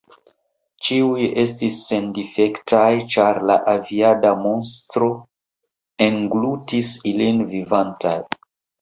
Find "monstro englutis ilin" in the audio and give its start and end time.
4.49-7.49